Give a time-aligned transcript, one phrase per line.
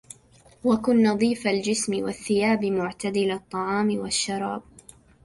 [0.63, 4.63] وكن نظيف الجسم والثيابِ معتدل الطعام والشرابِ